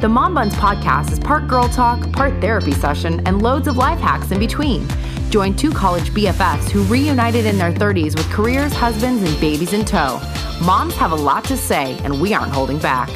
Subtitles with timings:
[0.00, 4.00] The Mom Buns podcast is part girl talk, part therapy session, and loads of life
[4.00, 4.88] hacks in between.
[5.28, 9.84] Join two college BFFs who reunited in their 30s with careers, husbands, and babies in
[9.84, 10.18] tow.
[10.64, 13.10] Moms have a lot to say, and we aren't holding back.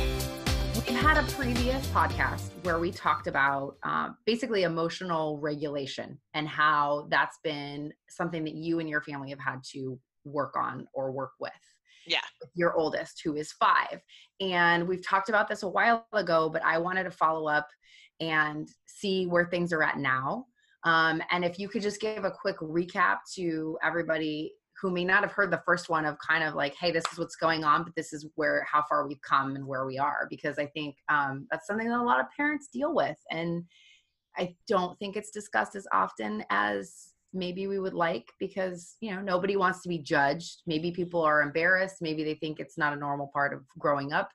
[0.74, 7.06] We've had a previous podcast where we talked about uh, basically emotional regulation and how
[7.08, 11.32] that's been something that you and your family have had to work on or work
[11.40, 11.52] with.
[12.06, 12.20] Yeah.
[12.54, 14.02] Your oldest, who is five.
[14.40, 17.68] And we've talked about this a while ago, but I wanted to follow up
[18.20, 20.46] and see where things are at now.
[20.84, 25.22] Um, and if you could just give a quick recap to everybody who may not
[25.22, 27.84] have heard the first one of kind of like, hey, this is what's going on,
[27.84, 30.96] but this is where how far we've come and where we are, because I think
[31.08, 33.16] um, that's something that a lot of parents deal with.
[33.30, 33.64] And
[34.36, 39.20] I don't think it's discussed as often as maybe we would like because you know
[39.20, 40.62] nobody wants to be judged.
[40.66, 41.96] Maybe people are embarrassed.
[42.00, 44.30] Maybe they think it's not a normal part of growing up.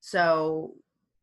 [0.00, 0.74] So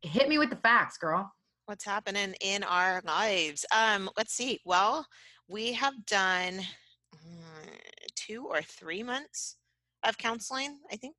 [0.01, 1.31] hit me with the facts girl.
[1.65, 3.65] What's happening in our lives?
[3.75, 4.59] Um let's see.
[4.65, 5.05] Well
[5.49, 6.59] we have done
[7.13, 7.75] uh,
[8.15, 9.55] two or three months
[10.03, 11.15] of counseling i think.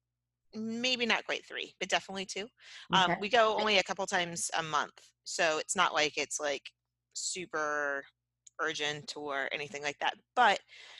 [0.54, 2.46] Maybe not quite three but definitely two.
[2.92, 3.20] Um, okay.
[3.20, 4.98] we go only a couple times a month.
[5.24, 6.62] So it's not like it's like
[7.14, 8.04] super
[8.60, 10.58] urgent or anything like that, but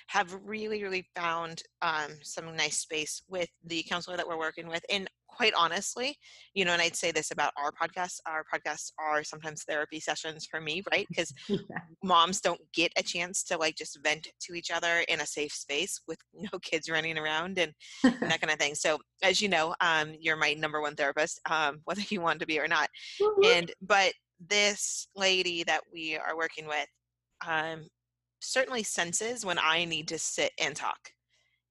[0.09, 4.83] have really, really found um, some nice space with the counselor that we're working with.
[4.91, 6.17] And quite honestly,
[6.55, 10.47] you know, and I'd say this about our podcast, our podcasts are sometimes therapy sessions
[10.51, 11.07] for me, right?
[11.19, 11.59] Because yeah.
[12.03, 15.53] moms don't get a chance to like just vent to each other in a safe
[15.53, 17.73] space with no kids running around and,
[18.03, 18.75] and that kind of thing.
[18.75, 22.47] So as you know, um, you're my number one therapist, um, whether you want to
[22.47, 22.89] be or not.
[23.45, 24.13] And, but
[24.49, 26.87] this lady that we are working with
[27.47, 27.89] um,
[28.41, 31.13] certainly senses when I need to sit and talk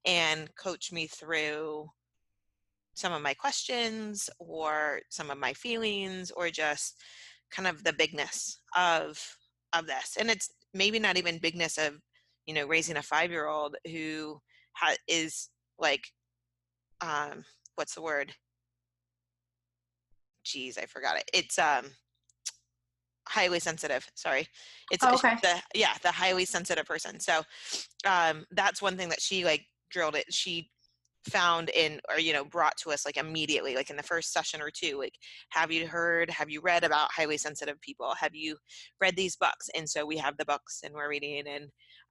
[0.06, 1.90] and coach me through
[2.96, 7.00] some of my questions or some of my feelings or just
[7.52, 9.20] kind of the bigness of
[9.74, 10.18] of this.
[10.20, 12.00] And it's maybe not even bigness of
[12.46, 14.40] you know raising a five year old who
[14.74, 16.08] ha- is like
[17.02, 17.44] um
[17.76, 18.34] what's the word?
[20.46, 21.30] Jeez i forgot it.
[21.34, 21.86] It's um
[23.30, 24.48] highly sensitive sorry.
[24.92, 25.36] It's oh, okay.
[25.42, 27.20] the yeah the highly sensitive person.
[27.20, 27.42] So
[28.06, 30.70] um that's one thing that she like drilled it she
[31.30, 34.62] found in or you know brought to us like immediately like in the first session
[34.62, 35.14] or two like
[35.50, 38.14] have you heard have you read about highly sensitive people?
[38.20, 38.58] Have you
[39.02, 39.70] read these books?
[39.76, 41.66] And so we have the books and we're reading and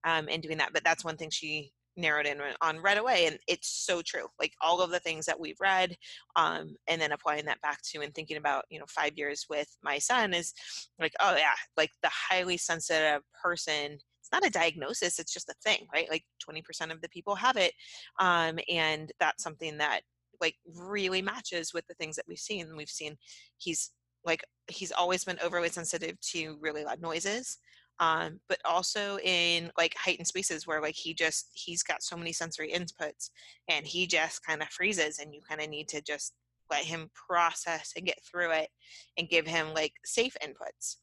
[0.05, 3.39] um and doing that but that's one thing she narrowed in on right away and
[3.47, 5.97] it's so true like all of the things that we've read
[6.37, 9.69] um, and then applying that back to and thinking about you know five years with
[9.83, 10.53] my son is
[11.01, 15.55] like oh yeah like the highly sensitive person it's not a diagnosis it's just a
[15.65, 16.11] thing right?
[16.11, 17.73] Like 20% of the people have it
[18.19, 20.01] um, and that's something that
[20.41, 23.17] like really matches with the things that we've seen we've seen
[23.56, 23.93] he's
[24.25, 27.59] like he's always been overly sensitive to really loud noises
[27.99, 32.33] um, but also in like heightened spaces where like he just he's got so many
[32.33, 33.31] sensory inputs
[33.69, 36.35] and he just kind of freezes and you kind of need to just
[36.71, 38.69] let him process and get through it
[39.17, 40.97] and give him like safe inputs.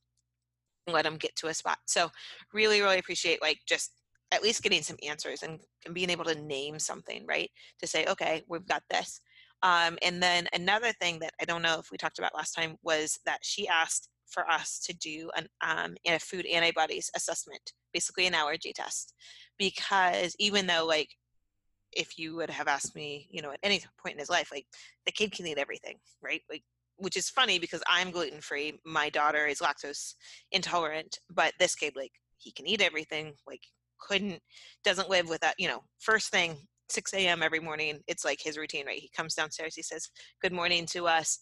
[0.88, 1.80] Let him get to a spot.
[1.86, 2.09] So
[2.53, 3.92] really really appreciate like just
[4.32, 7.50] at least getting some answers and, and being able to name something right?
[7.80, 9.20] To say okay we've got this.
[9.64, 12.76] Um, and then another thing that i don't know if we talked about last time
[12.84, 18.28] was that she asked for us to do an, um, a food antibodies assessment, basically
[18.28, 19.14] an allergy test,
[19.58, 21.10] because even though like
[21.96, 24.66] if you would have asked me, you know, at any point in his life, like
[25.06, 26.42] the kid can eat everything, right?
[26.50, 26.64] Like,
[26.98, 28.80] which is funny because I'm gluten free.
[28.86, 30.14] My daughter is lactose
[30.52, 33.34] intolerant, but this kid, like, he can eat everything.
[33.48, 33.62] Like,
[34.00, 34.40] couldn't,
[34.84, 36.58] doesn't live without, you know, first thing,
[36.90, 37.42] 6 a.m.
[37.42, 38.00] every morning.
[38.08, 39.00] It's like his routine, right?
[39.00, 40.10] He comes downstairs, he says,
[40.42, 41.40] Good morning to us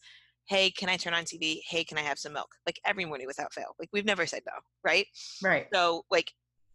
[0.47, 1.59] hey, can I turn on TV?
[1.67, 2.49] Hey, can I have some milk?
[2.65, 3.75] Like every morning without fail.
[3.79, 4.53] Like we've never said no,
[4.83, 5.05] right?
[5.43, 5.67] Right.
[5.73, 6.31] So like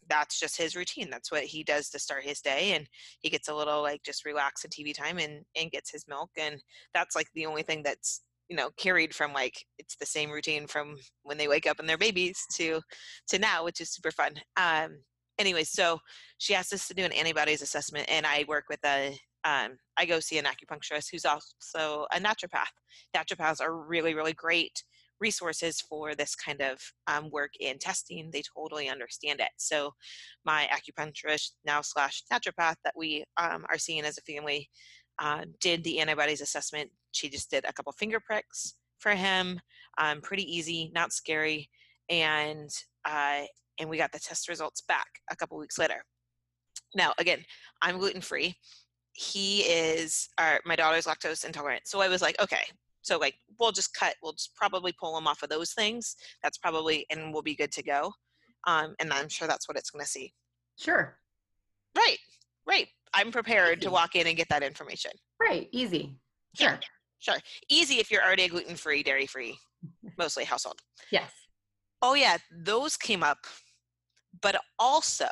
[0.09, 1.11] that's just his routine.
[1.11, 2.87] That's what he does to start his day and
[3.21, 6.31] he gets a little like just relax and TV time and and gets his milk
[6.39, 6.61] and
[6.95, 10.67] that's like the only thing that's you know carried from like it's the same routine
[10.67, 12.81] from when they wake up and they're babies to
[13.29, 14.99] to now which is super fun um
[15.39, 15.99] anyway so
[16.39, 20.07] she asked us to do an antibodies assessment and i work with a um, I
[20.07, 22.75] go see an acupuncturist who's also a naturopath.
[23.17, 24.83] Naturopaths are really, really great
[25.21, 28.29] resources for this kind of um, work in testing.
[28.33, 29.51] They totally understand it.
[29.57, 29.93] So,
[30.45, 34.69] my acupuncturist now slash naturopath that we um, are seeing as a family
[35.21, 36.91] uh, did the antibodies assessment.
[37.13, 39.61] She just did a couple finger pricks for him,
[39.99, 41.71] um, pretty easy, not scary,
[42.11, 42.69] and
[43.09, 43.43] uh,
[43.79, 46.03] and we got the test results back a couple weeks later.
[46.95, 47.45] Now, again,
[47.81, 48.57] I'm gluten free
[49.17, 52.63] he is our, my daughter's lactose intolerant so i was like okay
[53.03, 56.17] So like we'll just cut, we'll just probably pull them off of those things.
[56.43, 58.13] That's probably and we'll be good to go.
[58.67, 60.33] Um, and I'm sure that's what it's going to see.
[60.77, 61.17] Sure.
[61.97, 62.19] Right.
[62.67, 62.89] Right.
[63.15, 65.13] I'm prepared to walk in and get that information.
[65.41, 65.69] Right.
[65.71, 66.19] Easy.
[66.59, 66.71] Yeah.
[66.71, 66.81] Sure.
[67.21, 67.41] Sure.
[67.69, 69.57] Easy if you're already gluten free, dairy free,
[70.19, 70.81] mostly household.
[71.13, 71.31] Yes.
[72.03, 73.47] Oh yeah, those came up,
[74.43, 75.29] but also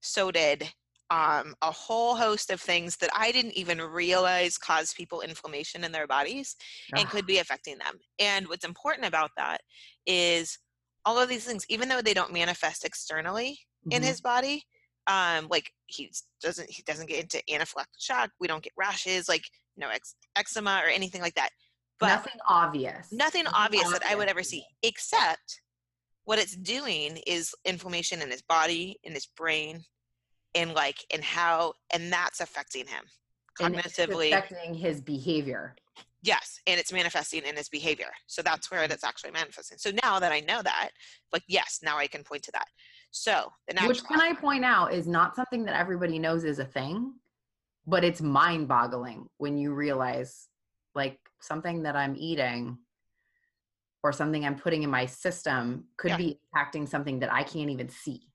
[0.00, 0.68] so did
[1.12, 5.92] um, a whole host of things that I didn't even realize cause people inflammation in
[5.92, 6.56] their bodies
[7.00, 7.98] and could be affecting them.
[8.18, 9.60] And what's important about that
[10.06, 10.58] is
[11.04, 13.60] all of these things, even though they don't manifest externally
[13.90, 14.06] in Mhm.
[14.06, 14.64] his body,
[15.06, 16.10] um, like he
[16.40, 18.30] doesn't he doesn't get into anaphylactic shock.
[18.40, 19.44] We don't get rashes, like
[19.76, 21.50] no ex- eczema or anything like that.
[21.98, 23.12] But nothing obvious.
[23.12, 25.60] nothing obvious that I would ever see, except
[26.24, 29.84] what it's doing is inflammation in his body, in his brain,
[30.54, 33.04] and like in how, and that's affecting him
[33.60, 34.28] cognitively.
[34.28, 35.74] affecting his behavior.
[36.22, 38.10] yes, and it's manifesting in his behavior.
[38.26, 38.90] So that's where mm.
[38.90, 39.78] it's actually manifesting.
[39.78, 40.90] So now that I know that,
[41.32, 42.66] like yes, now I can point to that.
[43.10, 46.58] So the natural, Which can I point out is not something that everybody knows is
[46.58, 47.14] a thing,
[47.86, 50.48] but it's mind boggling when you realize
[50.94, 52.78] like something that I'm eating
[54.02, 56.16] or something I'm putting in my system could Yeah.
[56.16, 58.28] be impacting something that I can't even see.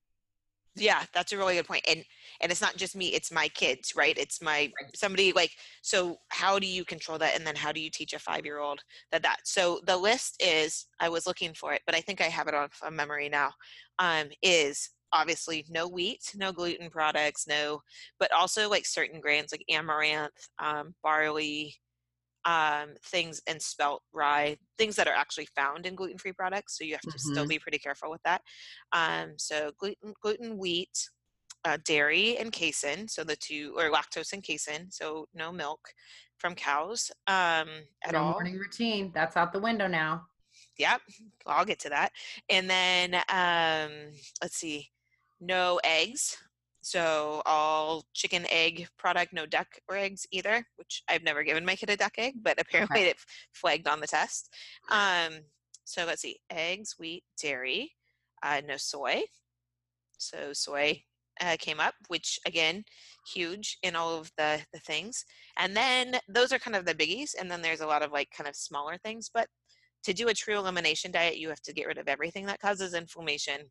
[0.78, 2.04] Yeah that's a really good point and
[2.42, 4.18] and it's not just me it's my kids right?
[4.18, 5.52] It's my somebody like
[5.82, 8.60] so how do you control that and then how do you teach a five year
[8.60, 8.82] old
[9.12, 9.38] that that?
[9.44, 12.54] So the list is i was looking for it but i think i have it
[12.54, 13.52] on from memory now
[14.00, 17.82] um is obviously no wheat no gluten products no
[18.20, 21.74] but also like certain grains like amaranth um, barley
[22.48, 26.94] um, things and spelt rye things that are actually found in gluten-free products so you
[26.94, 27.50] have to still Mhm.
[27.50, 28.42] be pretty careful with that
[28.94, 31.10] um, so gluten gluten wheat
[31.66, 35.82] uh, dairy and casein so the two or lactose and casein so no milk
[36.38, 37.68] from cows um,
[38.06, 39.12] at no all morning routine.
[39.14, 40.28] That's out the window now.
[40.78, 41.02] Yep,
[41.48, 42.12] I'll get to that.
[42.50, 43.92] And then um,
[44.42, 44.90] let's see,
[45.40, 46.38] no eggs.
[46.88, 51.76] So all chicken egg product, no duck or eggs either, which I've never given my
[51.76, 53.18] kid a duck egg, but apparently it
[53.52, 54.54] flagged on the test.
[54.90, 55.34] Um,
[55.84, 57.92] so let's see, eggs, wheat, dairy,
[58.42, 59.24] uh, no soy.
[60.18, 61.04] So soy
[61.42, 62.86] uh, came up, which again,
[63.34, 65.26] huge in all of the the things.
[65.58, 68.30] And then those are kind of the biggies, and then there's a lot of like
[68.32, 69.50] kind of smaller things, but
[70.06, 72.94] to do a true elimination diet, you have to get rid of everything that causes
[72.94, 73.70] inflammation.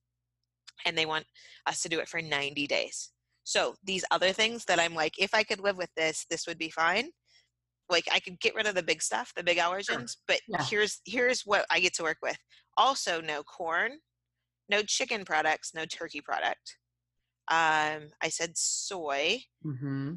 [0.85, 1.25] And they want
[1.67, 3.11] us to do it for 90 days.
[3.45, 6.59] So these other things that I'm like, if I could live with this, this would
[6.59, 7.11] be fine.
[7.89, 10.65] Like I could get rid of the big stuff, the big allergens, but Yeah.
[10.69, 12.37] here's here's what I get to work with.
[12.77, 13.93] Also no corn,
[14.69, 16.79] no chicken products, no turkey product.
[17.49, 20.15] Um, I said soy, Mm-hmm.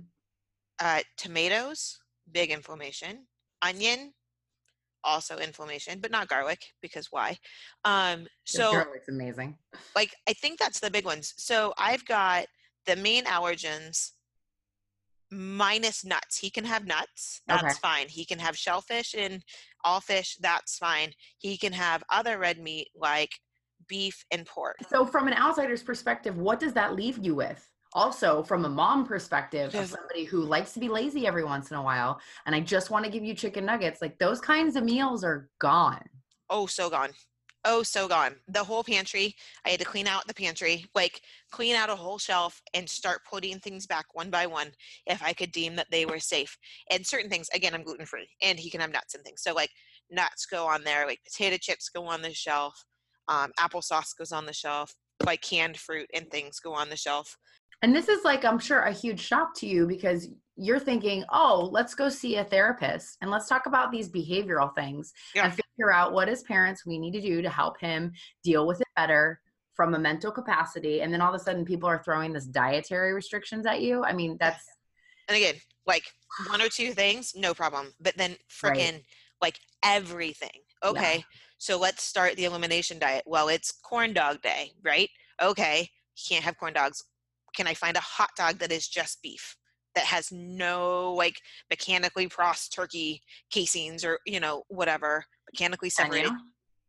[0.79, 2.00] uh, tomatoes,
[2.31, 3.27] big inflammation.
[3.62, 4.13] Onion,
[5.04, 7.38] also inflammation, but not garlic because why?
[7.86, 9.57] Um, so garlic's amazing.
[9.96, 11.34] like I think that's the big ones.
[11.38, 12.46] So I've got
[12.86, 14.12] the main allergens
[15.31, 16.38] minus nuts.
[16.38, 17.42] He can have nuts.
[17.48, 17.74] That's Okay.
[17.81, 18.07] fine.
[18.07, 19.44] He can have shellfish and
[19.84, 20.38] all fish.
[20.42, 21.13] That's fine.
[21.38, 23.30] He can have other red meat like
[23.88, 24.78] beef and pork.
[24.90, 27.66] So, from an outsider's perspective, what does that leave you with?
[27.94, 31.77] Also, from a mom perspective, of somebody who likes to be lazy every once in
[31.77, 34.83] a while, and I just want to give you chicken nuggets, like those kinds of
[34.83, 36.03] meals are gone.
[36.50, 37.12] Oh, so gone.
[37.65, 38.36] Oh, so gone.
[38.47, 39.36] The whole pantry.
[39.65, 43.22] I had to clean out the pantry, like clean out a whole shelf and start
[43.29, 44.72] putting things back one by one
[45.05, 46.58] if I could deem that they were safe.
[46.89, 49.41] And certain things, again, I'm gluten free and he can have nuts and things.
[49.41, 49.72] So, like,
[50.10, 52.86] nuts go on there, like potato chips go on the shelf,
[53.27, 54.93] um, applesauce goes on the shelf,
[55.25, 57.38] like canned fruit and things go on the shelf.
[57.81, 61.69] And this is like, I'm sure, a huge shock to you because you're thinking, oh,
[61.71, 65.45] let's go see a therapist and let's talk about these behavioral things Yeah.
[65.45, 68.12] and figure out what, as parents, we need to do to help him
[68.43, 69.39] deal with it better
[69.74, 71.01] from a mental capacity.
[71.01, 74.03] And then all of a sudden, people are throwing this dietary restrictions at you.
[74.03, 74.65] I mean, that's
[75.29, 75.55] And again,
[75.88, 76.03] like
[76.50, 77.93] one or two things, no problem.
[78.01, 78.77] But then Right.
[78.77, 79.03] freaking
[79.41, 80.50] like everything.
[80.83, 81.24] Okay.
[81.59, 83.24] So let's start the elimination diet.
[83.25, 85.09] Well, it's corn dog day, right?
[85.41, 85.89] Okay.
[86.27, 87.03] Can't have corn dogs.
[87.56, 89.56] Can I find a hot dog that is just beef?
[89.96, 95.91] That has no like mechanically processed turkey casings or you know whatever mechanically you?
[95.91, 96.32] separated.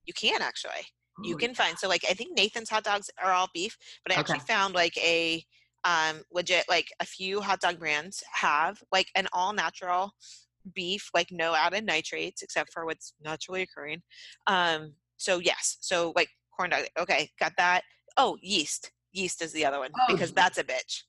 [0.07, 0.87] You can actually
[1.23, 4.19] you can find so like i think nathan's hot dogs are all beef but i
[4.19, 5.45] actually found like a
[5.85, 10.13] um legit like a few hot dog brands have like an all natural
[10.75, 14.03] beef like no added nitrates except for what's naturally occurring
[14.47, 17.83] um so yes so like corn dog okay got that
[18.17, 21.03] oh yeast yeast is the other one Oh, because that's a bitch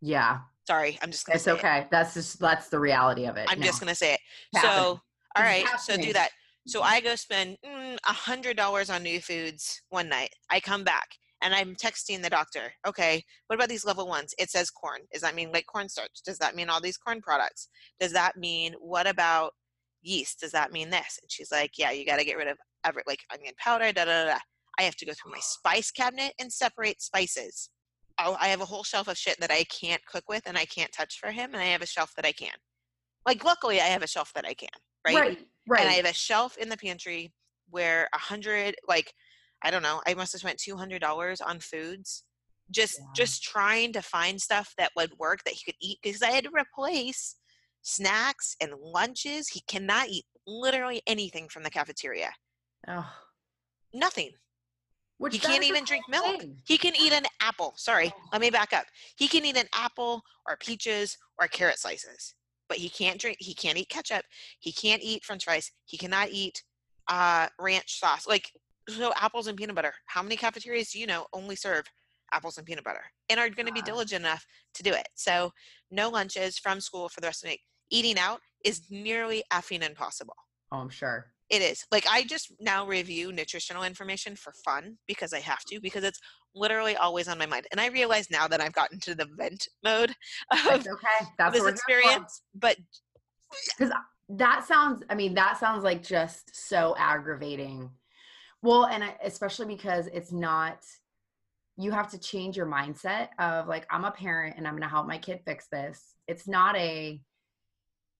[0.00, 1.54] Yeah, sorry i'm just gonna it's say it.
[1.54, 1.86] okay.
[1.90, 3.46] That's just that's the reality of it.
[3.50, 3.66] i'm No.
[3.66, 4.20] just gonna say it
[4.62, 5.00] so
[5.36, 6.30] All right, so do that.
[6.66, 10.30] So I go spend mm, a hundred dollars on new foods one night.
[10.50, 11.06] I come back
[11.42, 12.72] and I'm texting the doctor.
[12.88, 14.34] Okay, what about these level ones?
[14.38, 15.00] It says corn.
[15.12, 16.10] Does that mean like cornstarch?
[16.24, 17.68] Does that mean all these corn products?
[18.00, 19.52] Does that mean what about
[20.02, 20.40] yeast?
[20.40, 21.18] Does that mean this?
[21.22, 23.92] And she's like, yeah, you got to get rid of every like onion powder.
[23.92, 24.38] Da da da.
[24.78, 27.70] I have to go through my spice cabinet and separate spices.
[28.18, 30.64] Oh, I have a whole shelf of shit that I can't cook with and I
[30.64, 32.54] can't touch for him, and I have a shelf that I can.
[33.26, 34.68] Like, luckily, I have a shelf that I can.
[35.04, 35.16] Right.
[35.16, 35.38] Right.
[35.68, 35.80] Right.
[35.80, 37.32] And I have a shelf in the pantry
[37.70, 39.12] where a hundred, like,
[39.62, 42.24] I don't know, I must have spent two hundred dollars on foods,
[42.70, 43.06] just Yeah.
[43.14, 46.44] just trying to find stuff that would work that he could eat because I had
[46.44, 47.36] to replace
[47.82, 49.48] snacks and lunches.
[49.48, 52.32] He cannot eat literally anything from the cafeteria.
[52.88, 53.12] oh,
[53.92, 54.30] Nothing.
[55.18, 56.40] Which He can't even drink milk.
[56.40, 56.60] thing.
[56.66, 57.74] He can eat an apple.
[57.76, 58.84] Sorry, let me back up.
[59.16, 62.34] He can eat an apple or peaches or carrot slices,
[62.68, 63.38] but he can't drink.
[63.40, 64.24] He can't eat ketchup.
[64.60, 65.70] He can't eat French fries.
[65.84, 66.62] He cannot eat
[67.08, 68.26] uh, ranch sauce.
[68.26, 68.50] Like
[68.88, 69.94] so, apples and peanut butter.
[70.06, 71.84] How many cafeterias do you know only serve
[72.32, 74.44] apples and peanut butter and are going to be diligent enough
[74.74, 75.08] to do it?
[75.14, 75.52] So,
[75.90, 77.62] no lunches from school for the rest of the week.
[77.90, 80.34] Eating out is nearly effing impossible.
[80.72, 81.32] Oh, I'm sure.
[81.48, 81.84] It is.
[81.92, 86.20] Like I just now review nutritional information for fun because I have to because it's
[86.54, 87.66] literally always on my mind.
[87.70, 90.10] And I realize now that I've gotten to the vent mode
[90.50, 91.26] of okay.
[91.38, 92.10] That's this what we're here for.
[92.10, 92.76] experience, but
[93.78, 93.92] because
[94.28, 97.90] that sounds i mean that sounds like just so aggravating
[98.62, 100.78] well and especially because it's not
[101.78, 104.88] you have to change your mindset of like i'm a parent and i'm going to
[104.88, 107.20] help my kid fix this it's not a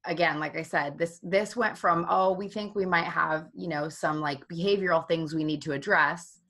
[0.06, 3.68] again like i said this this went from oh we think we might have you
[3.68, 6.40] know some like behavioral things we need to address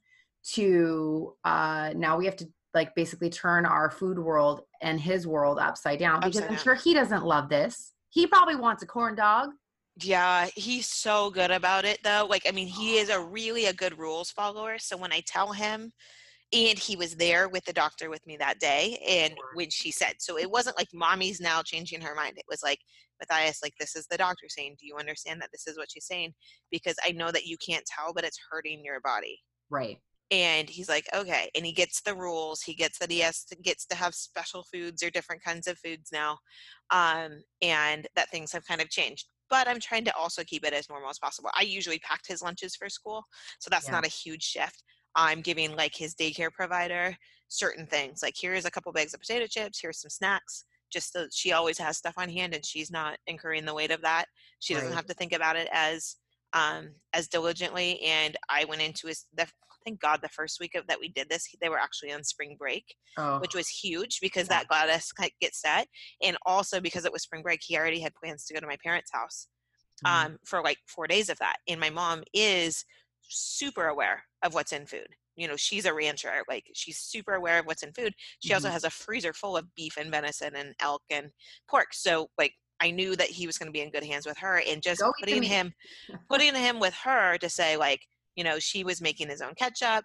[0.43, 5.59] to uh now we have to like basically turn our food world and his world
[5.59, 9.51] upside down because i'm sure he doesn't love this he probably wants a corn dog
[10.03, 12.27] yeah, he's so good about it though.
[12.29, 14.79] Like I mean, he is a really a good rules follower.
[14.79, 15.93] So when I tell him
[16.57, 20.15] and he was there with the doctor with me that day and when she said
[20.19, 22.79] so it wasn't like mommy's now changing her mind it was like
[23.21, 26.07] matthias like this is the doctor saying do you understand that this is what she's
[26.07, 26.33] saying?
[26.71, 29.39] Because i know that you can't tell but it's hurting your body.
[29.71, 29.99] Right.
[30.31, 33.57] And he's like okay and he gets the rules he gets that he has to,
[33.57, 36.39] gets to have special foods or different kinds of foods now
[36.91, 40.73] um, and that things have kind of changed but i'm trying to also keep it
[40.73, 41.51] as normal as possible.
[41.55, 43.25] I usually packed his lunches for school
[43.61, 43.93] so that's Yeah.
[43.95, 44.83] not a huge shift
[45.17, 47.17] i'm giving like his daycare provider
[47.49, 51.27] certain things like here's a couple bags of potato chips here's some snacks just so
[51.33, 54.27] she always has stuff on hand and she's not incurring the weight of that
[54.61, 54.97] she doesn't Right.
[54.97, 56.17] have to think about it as
[56.53, 59.47] um, as diligently and i went into his the
[59.87, 62.57] thank God the first week of that we did this, they were actually on spring
[62.59, 64.59] break, oh which was huge because Yeah.
[64.59, 65.89] that got us get set,
[66.23, 68.77] and also because it was spring break, he already had plans to go to my
[68.85, 69.49] parents' house
[70.05, 70.27] Mhm.
[70.27, 71.57] um, for like four days of that.
[71.69, 72.85] And my mom is
[73.29, 75.09] super aware of what's in food.
[75.37, 76.43] You know, she's a rancher.
[76.49, 78.15] Like she's super aware of what's in food.
[78.41, 78.73] She also Mhm.
[78.73, 81.31] has a freezer full of beef and venison and elk and
[81.69, 81.93] pork.
[81.93, 84.61] So like I knew that he was going to be in good hands with her,
[84.67, 85.73] and just Go putting him,
[86.31, 88.07] putting him with her to say like,
[88.37, 90.05] you know, she was making his own ketchup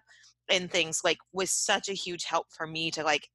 [0.50, 3.28] and things like was such a huge help for me to like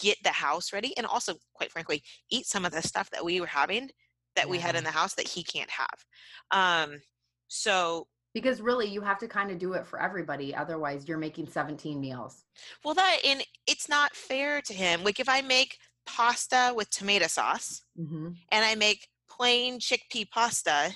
[0.00, 3.40] get the house ready and also quite frankly eat some of the stuff that we
[3.40, 3.88] were having
[4.36, 6.04] that we had in the house that he can't have
[6.50, 7.00] um
[7.48, 11.46] so because really you have to kind of do it for everybody otherwise you're making
[11.46, 12.44] 17 meals.
[12.84, 17.26] Well that and it's not fair to him like if i make pasta with tomato
[17.26, 18.28] sauce mm-hmm.
[18.52, 20.92] and i make plain chickpea pasta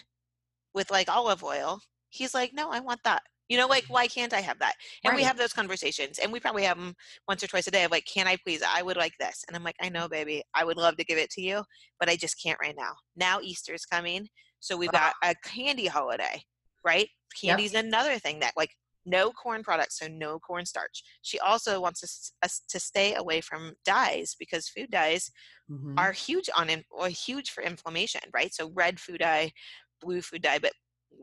[0.75, 1.81] with like olive oil
[2.11, 3.23] he's like no i want that.
[3.49, 4.75] You know like why can't i have that?
[5.05, 6.95] And we have those conversations and we probably have them
[7.27, 8.63] once or twice a day of like can i please?
[8.67, 11.19] I would like this and i'm like i know baby i would love to give
[11.19, 11.63] it to you
[11.99, 12.93] but i just can't right now.
[13.17, 14.29] Now easter's coming
[14.61, 16.43] so we've got a candy holiday
[16.85, 17.09] right
[17.43, 17.63] Yep.
[17.63, 22.33] candy's another thing that like no corn products so no cornstarch she also wants us,
[22.43, 25.31] us to stay away from dyes because food dyes
[25.69, 25.99] Mhm.
[25.99, 28.55] are huge on or huge for inflammation, right?
[28.55, 29.53] So red food dye,
[30.01, 30.73] blue food dye, but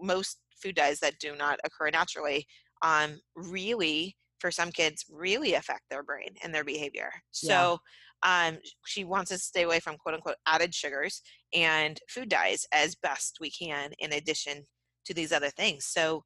[0.02, 2.48] most food dyes that do not occur naturally,
[2.82, 7.12] um, really for some kids really affect their brain and their behavior.
[7.32, 7.80] So
[8.24, 11.22] um, she wants us to stay away from quote unquote added sugars
[11.54, 14.66] and food dyes as best we can, in addition
[15.06, 15.86] to these other things.
[15.86, 16.24] So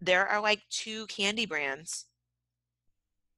[0.00, 2.06] there are like two candy brands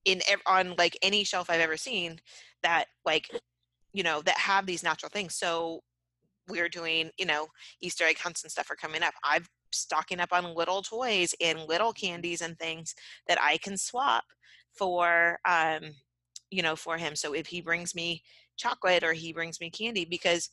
[0.05, 2.21] in on like any shelf I've ever seen
[2.63, 3.31] that like
[3.93, 5.35] you know that have these natural things.
[5.35, 5.81] So
[6.49, 7.49] we're doing you know
[7.81, 9.15] Easter egg hunts and stuff are coming up.
[9.25, 12.95] I've stocking up on little toys and little candies and things
[13.29, 14.25] that I can swap
[14.73, 15.93] for um
[16.51, 17.17] you know for him.
[17.17, 18.23] So if he brings me
[18.57, 20.51] chocolate or he brings me candy because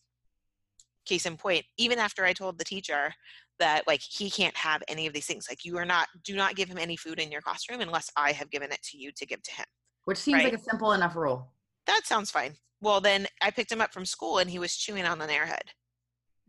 [1.06, 3.14] case in point, even after I told the teacher
[3.60, 6.56] that like he can't have any of these things, like you are not, do not
[6.56, 9.26] give him any food in your classroom unless I have given it to you to
[9.26, 9.66] give to him.
[10.06, 10.52] Which seems Right.
[10.54, 11.52] like a simple enough rule.
[11.86, 12.56] That sounds fine.
[12.82, 15.70] Well, then I picked him up from school and he was chewing on an airhead.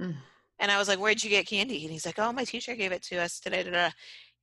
[0.01, 0.17] Mm.
[0.59, 1.83] And I was like, Where'd you get candy?
[1.85, 3.63] And he's like, Oh, my teacher gave it to us today.
[3.63, 3.91] da, da, da."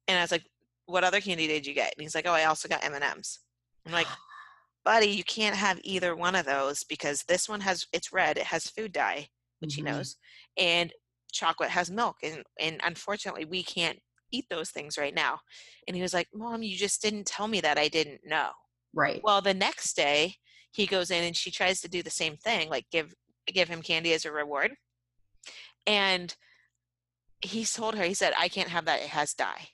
[0.08, 0.46] And I was like,
[0.86, 1.94] What other candy did you get?
[1.96, 3.40] And he's like, Oh, I also got M&Ms.
[3.86, 4.08] I'm like,
[4.86, 8.46] Buddy, you can't have either one of those because this one has it's red, it
[8.46, 9.30] has food dye,
[9.60, 9.76] which Mhm.
[9.78, 10.16] he knows,
[10.58, 10.94] and
[11.36, 12.18] chocolate has milk.
[12.24, 14.00] And and unfortunately we can't
[14.32, 15.40] eat those things right now.
[15.88, 18.50] And he was like, Mom, you just didn't tell me that I didn't know.
[18.94, 19.22] Right.
[19.24, 20.36] Well, the next day
[20.72, 23.14] he goes in and she tries to do the same thing, like give
[23.48, 24.72] give him candy as a reward.
[25.86, 26.36] And
[27.42, 29.68] he told her, he said, I can't have that, it has dye.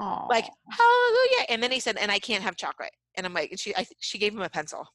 [0.00, 0.26] Aw.
[0.28, 1.46] Like, hallelujah.
[1.48, 2.90] And then he said, and I can't have chocolate.
[3.16, 4.88] And I'm like, and she I, she gave him a pencil,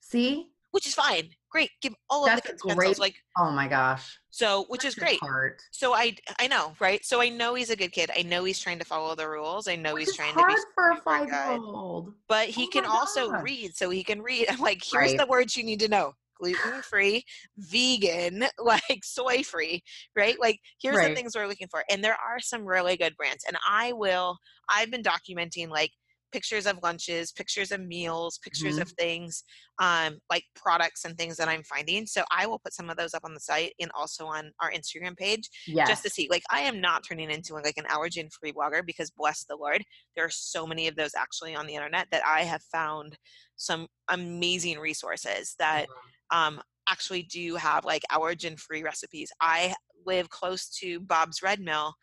[0.00, 0.48] see?
[0.72, 1.30] which is fine.
[1.52, 1.70] Great.
[1.82, 2.74] Give all of the pencils.
[2.76, 4.18] great- Like Oh my gosh.
[4.30, 5.20] so, which is great.
[5.20, 5.62] Heart.
[5.70, 7.04] So I I know, right?
[7.04, 8.10] So I know he's a good kid.
[8.16, 9.68] I know he's trying to follow the rules.
[9.68, 12.14] I know Which he's trying to be for a five year old.
[12.28, 13.42] but oh he Oh can also gosh.
[13.42, 15.18] read so he can read i'm like here's Right.
[15.18, 17.22] the words you need to know gluten free
[17.58, 19.82] vegan like soy free
[20.16, 23.44] right like here's the things we're looking for and there are some really good brands
[23.46, 24.36] and i will
[24.68, 25.90] i've been documenting like
[26.32, 28.82] pictures of lunches pictures of meals pictures Mhm.
[28.82, 29.44] of things
[29.80, 33.14] um like products and things that i'm finding so i will put some of those
[33.14, 35.88] up on the site and also on our instagram page Yes.
[35.88, 39.10] just to see like i am not turning into like an allergen free blogger because
[39.10, 39.82] bless the lord
[40.16, 43.16] there are so many of those actually on the internet that i have found
[43.56, 45.86] some amazing resources that
[46.30, 49.74] um, actually do have like allergen free recipes i
[50.04, 51.94] live close to bob's red mill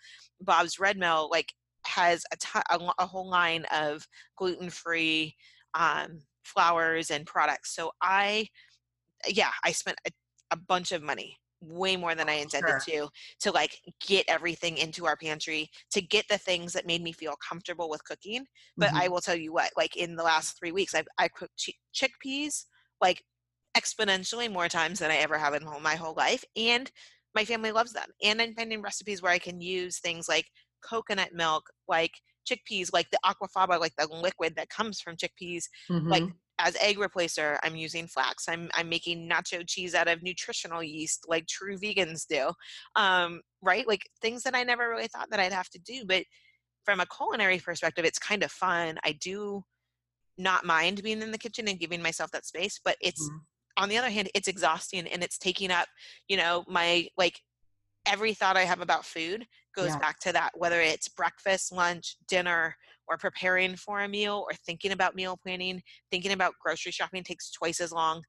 [0.42, 1.52] bob's red mill like
[1.90, 5.36] has a ton- a, a whole line of gluten free
[5.76, 8.48] um, flours and products so i
[9.28, 10.12] yeah i spent a,
[10.52, 12.80] a bunch of money way more than i intended Sure.
[12.82, 13.78] to to like
[14.08, 18.04] get everything into our pantry to get the things that made me feel comfortable with
[18.06, 18.46] cooking
[18.78, 19.02] but Mhm.
[19.02, 21.74] i will tell you what like in the last three weeks i've i cooked chi-
[21.94, 22.66] chickpeas
[23.02, 23.24] like
[23.78, 26.92] exponentially more times than i ever have in my whole life and
[27.36, 30.50] my family loves them and i'm finding recipes where i can use things like
[30.82, 32.12] coconut milk like
[32.50, 35.66] chickpeas like the aquafaba like the liquid that comes from chickpeas
[36.10, 36.34] like Mhm.
[36.60, 41.26] as egg replacer i'm using flax i'm i'm making nacho cheese out of nutritional yeast
[41.28, 42.52] like true vegans do
[42.96, 46.24] um right like things that i never really thought that i'd have to do but
[46.86, 49.64] from a culinary perspective it's kind of fun i do
[50.38, 53.40] not mind being in the kitchen and giving myself that space but it's Mhm.
[53.78, 55.88] on the other hand it's exhausting and it's taking up
[56.28, 57.40] you know my like
[58.06, 60.00] every thought i have about food goes Yeah.
[60.00, 62.76] back to that whether it's breakfast lunch dinner
[63.08, 65.82] or preparing for a meal or thinking about meal planning
[66.12, 68.22] thinking about grocery shopping takes twice as long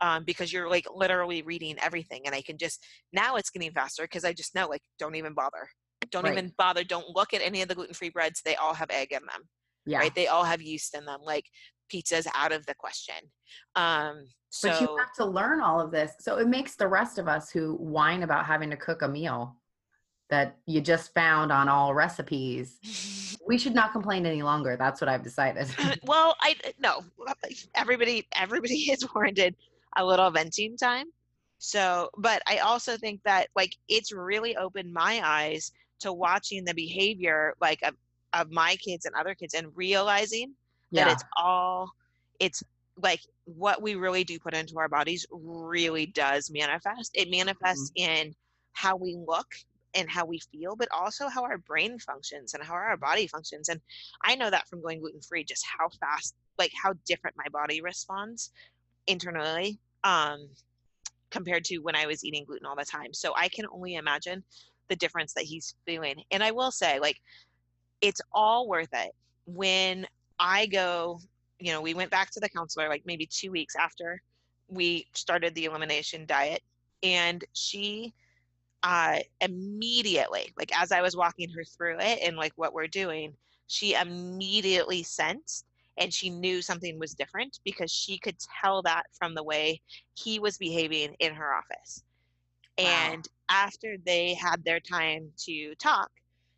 [0.00, 4.02] um, because you're like literally reading everything and i can just now it's getting faster
[4.04, 5.68] because i just know like don't even bother
[6.10, 6.32] don't Right.
[6.32, 9.20] even bother don't look at any of the gluten-free breads they all have egg in
[9.20, 9.42] them
[9.86, 9.98] Yeah.
[10.00, 11.44] right they all have yeast in them like
[11.92, 13.14] pizza's out of the question
[13.76, 14.24] um
[14.54, 16.12] so But you have to learn all of this.
[16.20, 19.56] So it makes the rest of us who whine about having to cook a meal
[20.28, 23.38] that you just found on Allrecipes.
[23.44, 24.76] We should not complain any longer.
[24.76, 25.68] That's what I've decided.
[25.76, 27.34] Uh, well i uh, no uh,
[27.74, 29.56] everybody everybody is warranted
[29.96, 31.06] a little venting time
[31.58, 36.74] so but i also think that like it's really opened my eyes to watching the
[36.74, 37.94] behavior like of,
[38.32, 40.54] of my kids and other kids and realizing
[40.92, 41.12] that yeah.
[41.12, 41.90] it's all
[42.38, 42.62] it's
[42.96, 47.10] like what we really do put into our bodies really does manifest.
[47.14, 48.34] It manifests in
[48.72, 49.46] how we look
[49.94, 53.68] and how we feel but also how our brain functions and how our body functions
[53.68, 53.78] and
[54.24, 57.82] i know that from going gluten free just how fast like how different my body
[57.82, 58.52] responds
[59.06, 60.48] internally um
[61.30, 63.12] compared to when i was eating gluten all the time.
[63.12, 64.42] So i can only imagine
[64.88, 67.18] the difference that he's feeling and i will say like
[68.02, 69.12] it's all worth it.
[69.46, 70.06] When
[70.42, 71.20] I go,
[71.60, 74.20] you know, we went back to the counselor like maybe two weeks after
[74.68, 76.62] we started the elimination diet,
[77.02, 78.12] and she
[78.82, 83.34] uh, immediately, like as I was walking her through it and like what we're doing,
[83.68, 85.66] she immediately sensed
[85.98, 89.80] and she knew something was different because she could tell that from the way
[90.14, 92.02] he was behaving in her office.
[92.78, 92.86] Wow.
[92.86, 96.10] And after they had their time to talk,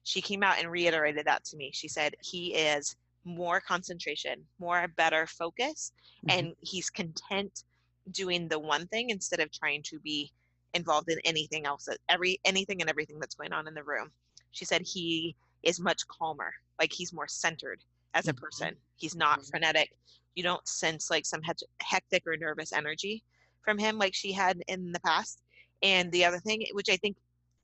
[0.05, 1.73] she came out and reiterated that to me.
[1.75, 5.93] She said, He is more concentration, more better focus,
[6.27, 6.39] Mhm.
[6.39, 7.65] and he's content
[8.11, 10.31] doing the one thing instead of trying to be
[10.75, 14.13] involved in anything else, that- every anything and everything that's going on in the room.
[14.51, 17.83] She said he is much calmer, like he's more centered
[18.13, 18.37] as a Mhm.
[18.41, 18.77] person.
[18.97, 19.51] He's not Mhm.
[19.51, 19.97] frenetic.
[20.35, 21.43] You don't sense like some
[21.81, 23.25] hectic or nervous energy
[23.63, 25.41] from him like she had in the past.
[25.83, 27.17] and the other thing which i think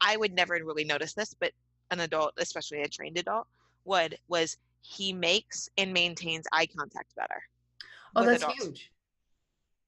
[0.03, 1.55] i would never really notice this but
[1.91, 3.47] an adult especially a trained adult
[3.85, 7.43] would was he makes and maintains eye contact better
[8.17, 8.93] Oh, that's adults, huge.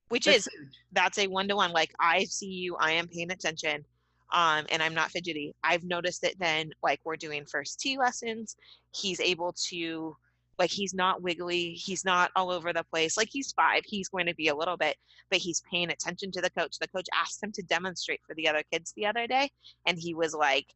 [0.08, 0.74] which That's is huge.
[0.92, 1.72] that's a one to one.
[1.72, 3.84] Like I see you, I am paying attention,
[4.32, 5.54] um, and I'm not fidgety.
[5.64, 8.54] I've noticed it then, like we're doing First Tee lessons,
[8.94, 10.16] he's able to,
[10.58, 13.16] like he's not wiggly, he's not all over the place.
[13.16, 14.96] Like he's five, he's going to be a little bit,
[15.28, 16.78] but he's paying attention to the coach.
[16.78, 19.50] The coach asked him to demonstrate for the other kids the other day,
[19.86, 20.66] and he was like.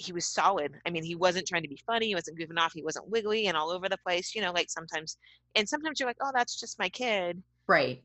[0.00, 0.72] He was solid.
[0.86, 2.06] I mean, he wasn't trying to be funny.
[2.06, 2.72] He wasn't goofing off.
[2.72, 4.34] He wasn't wiggly and all over the place.
[4.34, 5.18] You know, like sometimes,
[5.54, 8.02] and sometimes you're like, oh, that's just my kid Right.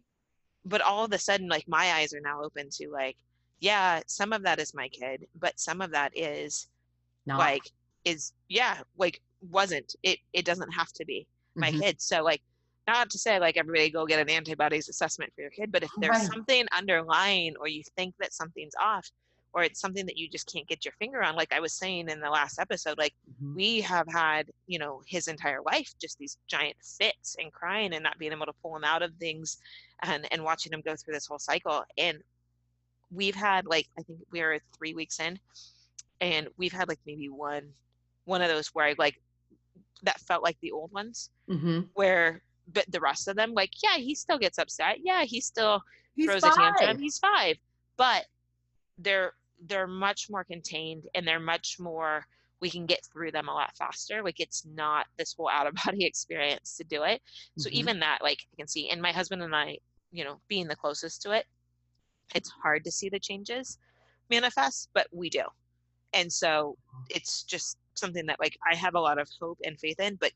[0.65, 3.15] but all of a sudden like my eyes are now open to like
[3.59, 6.67] yeah some of that is my kid but some of that is
[7.25, 7.37] No.
[7.37, 7.63] like
[8.03, 11.79] is yeah like wasn't it it doesn't have to be my Mhm.
[11.81, 12.41] kid so like
[12.87, 15.91] not to say like everybody go get an antibodies assessment for your kid but if
[15.99, 16.27] there's Right.
[16.33, 19.09] something underlying or you think that something's off
[19.55, 22.09] or it's something that you just can't get your finger on like i was saying
[22.09, 23.55] in the last episode like Mhm.
[23.55, 28.03] we have had you know his entire life just these giant fits and crying and
[28.03, 29.57] not being able to pull him out of things
[30.03, 32.21] and and watching him go through this whole cycle and
[33.11, 35.39] we've had like i think we're three weeks in
[36.21, 37.71] and we've had like maybe one
[38.25, 39.19] one of those where i like
[40.03, 41.87] that felt like the old ones Mhm.
[41.93, 42.41] where
[42.73, 45.81] but the rest of them like yeah he still gets upset yeah he still
[46.15, 47.57] He's throws a tantrum he's five
[47.97, 48.25] but
[48.97, 49.33] they're
[49.67, 52.25] they're much more contained and they're much more
[52.61, 54.23] we can get through them a lot faster.
[54.23, 57.21] Like it's not this whole out of body experience to do it.
[57.57, 57.73] So Mhm.
[57.73, 59.77] even that like i can see and my husband and i
[60.11, 61.45] you know being the closest to it
[62.33, 63.77] it's hard to see the changes
[64.29, 65.43] manifest but we do.
[66.13, 66.77] And so
[67.09, 70.31] it's just something that like i have a lot of hope and faith in but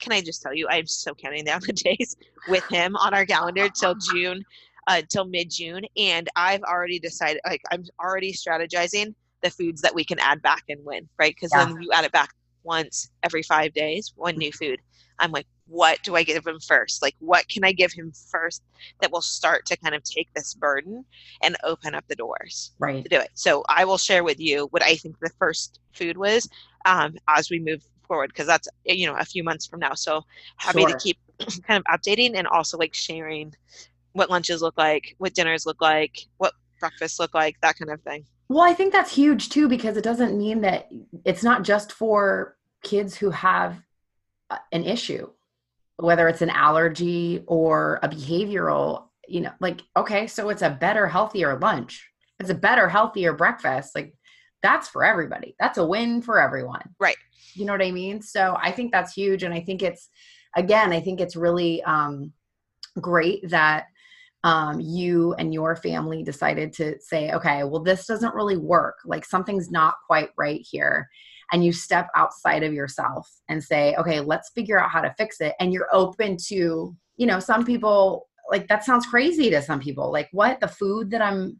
[0.00, 3.24] can i just tell you i'm so counting down the days with him on our
[3.24, 4.44] calendar till june
[4.86, 7.40] uh, till mid June, and I've already decided.
[7.46, 11.34] Like I'm already strategizing the foods that we can add back and when, right?
[11.34, 11.66] Because Yeah.
[11.66, 12.30] then you add it back
[12.62, 14.80] once every five days, one new food.
[15.18, 17.02] I'm like, what do I give him first?
[17.02, 18.62] Like, what can I give him first
[19.00, 21.04] that will start to kind of take this burden
[21.42, 23.02] and open up the doors Right.
[23.02, 23.30] to do it?
[23.34, 26.48] So I will share with you what I think the first food was
[26.84, 29.94] um, as we move forward, because that's you know a few months from now.
[29.94, 30.22] So
[30.56, 30.88] happy Sure.
[30.88, 31.18] to keep
[31.66, 33.54] kind of updating and also like sharing
[34.14, 38.00] what lunches look like, what dinners look like, what breakfasts look like, that kind of
[38.00, 38.24] thing.
[38.48, 40.88] Well, I think that's huge too because it doesn't mean that
[41.24, 43.80] it's not just for kids who have
[44.50, 45.28] uh, an issue,
[45.96, 51.06] whether it's an allergy or a behavioral, you know, like, okay, so it's a better,
[51.06, 52.08] healthier lunch.
[52.38, 53.94] It's a better, healthier breakfast.
[53.94, 54.14] Like,
[54.62, 55.56] that's for everybody.
[55.58, 56.94] That's a win for everyone.
[57.00, 57.16] Right.
[57.54, 58.22] You know what I mean?
[58.22, 59.42] So I think that's huge.
[59.42, 60.08] And I think it's,
[60.56, 62.32] again, I think it's really um,
[63.00, 63.86] great that
[64.44, 68.98] um, you and your family decided to say, okay, well, this doesn't really work.
[69.06, 71.08] Like something's not quite right here.
[71.50, 75.40] And you step outside of yourself and say, okay, let's figure out how to fix
[75.40, 75.54] it.
[75.60, 80.12] And you're open to, you know, some people, like that sounds crazy to some people.
[80.12, 80.60] Like, what?
[80.60, 81.58] The food that I'm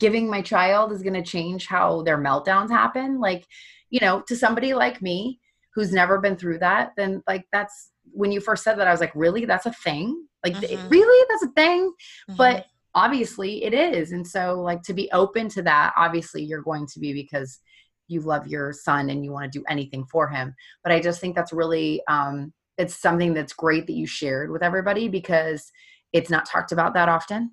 [0.00, 3.20] giving my child is going to change how their meltdowns happen?
[3.20, 3.44] Like,
[3.90, 5.38] you know, to somebody like me
[5.74, 9.00] who's never been through that, then like that's when you first said that, I was
[9.00, 9.44] like, really?
[9.44, 10.26] That's a thing?
[10.44, 10.90] Like, Mhm.
[10.90, 11.26] really?
[11.30, 11.92] That's a thing?
[12.30, 12.36] Mm-hmm.
[12.36, 16.86] but obviously it is and so like to be open to that obviously you're going
[16.86, 17.58] to be because
[18.06, 21.20] you love your son and you want to do anything for him but i just
[21.20, 25.72] think that's really um it's something that's great that you shared with everybody because
[26.12, 27.50] it's not talked about that often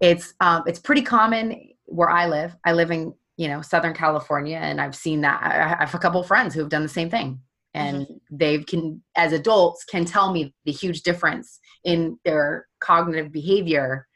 [0.00, 4.56] it's um it's pretty common where i live i live in you know southern california
[4.56, 7.10] and i've seen that i I have a couple friends who have done the same
[7.10, 7.40] thing
[7.74, 14.06] and they can as adults can tell me the huge difference in their cognitive behavior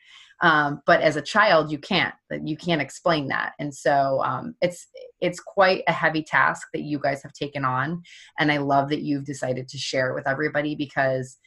[0.43, 3.53] um, but as a child you can't you can't explain that.
[3.59, 4.89] And so um, it's
[5.25, 8.03] it's quite a heavy task that you guys have taken on
[8.39, 11.39] and i love that you've decided to share it with everybody because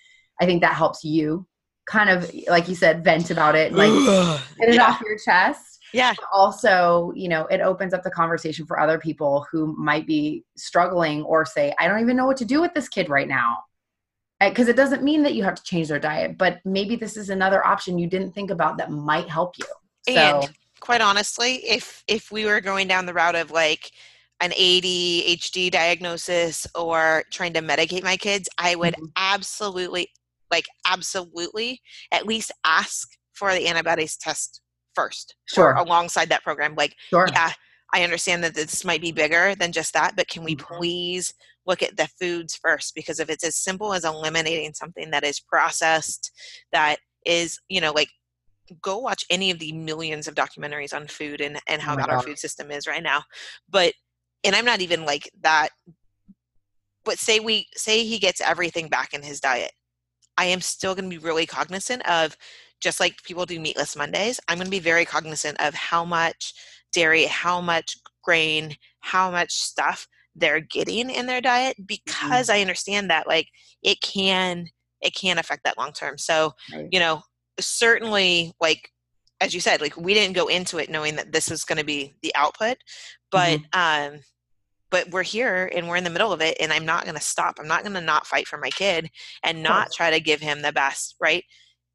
[0.41, 1.46] i think that helps you
[1.86, 3.91] kind of like you said vent about it and like
[4.60, 4.89] get it yeah.
[4.89, 6.13] off your chest yeah.
[6.15, 10.43] but also you know it opens up the conversation for other people who might be
[10.56, 13.63] struggling or say i don't even know what to do with this kid right now
[14.39, 17.30] because it doesn't mean that you have to change their diet but maybe this is
[17.30, 19.65] another option you didn't think about that might help you
[20.08, 23.91] so And quite honestly, if if we were going down the route of like
[24.39, 29.12] an ADHD diagnosis or trying to medicate my kids, I would Mhm.
[29.15, 30.10] absolutely
[30.52, 34.62] like absolutely at least ask for the antibodies test
[34.97, 36.73] first sure alongside that program.
[36.75, 37.51] Like, sure yeah,
[37.93, 40.60] I understand that this might be bigger than just that, but can we Mhm.
[40.60, 41.33] please
[41.65, 42.95] look at the foods first?
[42.95, 46.31] Because if it's as simple as eliminating something that is processed,
[46.71, 48.10] that is, you know, like
[48.81, 52.10] go watch any of the millions of documentaries on food and, and how Oh bad
[52.10, 53.23] our food system is right now.
[53.69, 53.93] But
[54.43, 55.69] and I'm not even like that
[57.07, 59.71] but say we say he gets everything back in his diet.
[60.38, 62.36] I am still going to be really cognizant of
[62.82, 66.54] just like people do meatless Mondays, I'm going to be very cognizant of how much
[66.94, 73.10] dairy, how much grain, how much stuff they're getting in their diet because I understand
[73.10, 73.48] that like
[73.82, 74.68] it can
[75.02, 76.18] it can affect that long term.
[76.18, 76.88] So, Right.
[76.92, 77.22] you know,
[77.60, 78.92] certainly like
[79.40, 81.86] as you said, like we didn't go into it knowing that this was going to
[81.86, 82.78] be the output,
[83.32, 84.20] but um
[84.90, 87.22] but we're here and we're in the middle of it and I'm not going to
[87.22, 87.58] stop.
[87.60, 89.10] I'm not going to not fight for my kid
[89.44, 91.44] and not try to give him the best, right?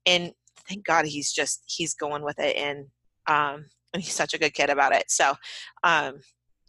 [0.04, 0.32] And
[0.72, 2.86] thank God he's just he's going with it and
[3.28, 5.04] um and he's such a good kid about it.
[5.08, 5.34] So,
[5.82, 6.14] um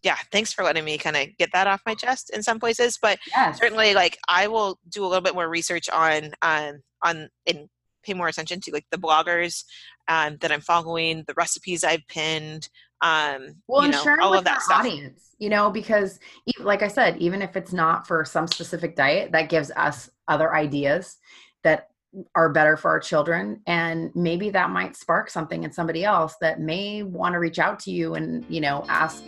[0.03, 2.99] yeah, thanks for letting me kind of get that off my chest in some places,
[3.01, 3.59] but Yes.
[3.59, 7.69] certainly like I will do a little bit more research on um on and
[8.03, 9.63] pay more attention to like the bloggers
[10.09, 12.67] um that I'm following, the recipes I've pinned,
[13.01, 14.79] um Well, you know, share all with of that our stuff.
[14.79, 16.19] audience, you know, because
[16.59, 20.53] like I said, even if it's not for some specific diet, that gives us other
[20.53, 21.17] ideas
[21.63, 21.92] that
[22.35, 23.61] are better for our children.
[23.67, 27.79] And maybe that might spark something in somebody else that may want to reach out
[27.81, 29.23] to you and, you know, ask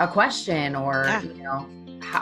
[0.00, 1.22] a question or, Yeah.
[1.22, 1.66] you know,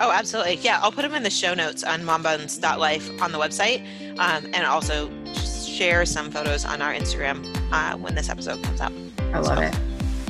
[0.01, 0.55] Oh, absolutely.
[0.57, 3.85] Yeah, I'll put them in the show notes on mombuns.life on the website,
[4.19, 8.93] um, and also share some photos on our Instagram uh, when this episode comes out.
[9.35, 9.75] I love so- it.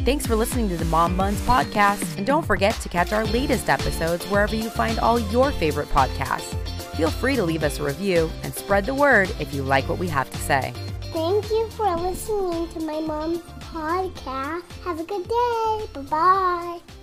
[0.05, 3.69] Thanks for listening to the Mom Buns podcast, and don't forget to catch our latest
[3.69, 6.57] episodes wherever you find all your favorite podcasts.
[6.97, 9.99] Feel free to leave us a review and spread the word if you like what
[9.99, 10.73] we have to say.
[11.13, 14.63] Thank you for listening to my mom's podcast.
[14.85, 15.87] Have a good day.
[15.95, 17.02] Bye bye.